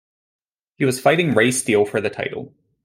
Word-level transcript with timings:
He 0.77 0.85
was 0.85 0.99
fighting 0.99 1.35
Ray 1.35 1.51
Steele 1.51 1.85
for 1.85 2.01
the 2.01 2.09
title. 2.09 2.55